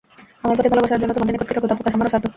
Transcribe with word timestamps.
আমার 0.43 0.55
প্রতি 0.57 0.69
ভালবাসার 0.73 1.01
জন্য 1.01 1.11
তোমাদের 1.15 1.33
নিকট 1.33 1.47
কৃতজ্ঞতা 1.47 1.77
প্রকাশ 1.77 1.93
আমার 1.95 2.07
অসাধ্য। 2.09 2.25